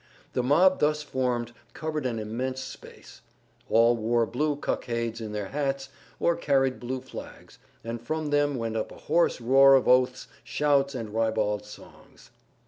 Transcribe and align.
The 0.33 0.41
mob 0.41 0.79
thus 0.79 1.03
formed 1.03 1.51
covered 1.75 2.07
an 2.07 2.17
immense 2.17 2.59
space. 2.61 3.21
All 3.69 3.95
wore 3.95 4.25
blue 4.25 4.55
cockades 4.55 5.21
in 5.21 5.31
their 5.31 5.49
hats 5.49 5.89
or 6.19 6.35
carried 6.35 6.79
blue 6.79 7.01
flags, 7.01 7.59
and 7.83 8.01
from 8.01 8.31
them 8.31 8.55
went 8.55 8.75
up 8.75 8.91
a 8.91 8.97
hoarse 8.97 9.39
roar 9.39 9.75
of 9.75 9.87
oaths, 9.87 10.27
shouts 10.43 10.95
and 10.95 11.11
ribald 11.13 11.65
songs. 11.65 12.31